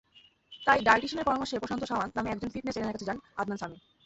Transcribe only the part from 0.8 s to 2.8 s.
ডায়েটিশিয়ানের পরামর্শে প্রশান্ত সাওয়ান্ত নামে একজন ফিটনেস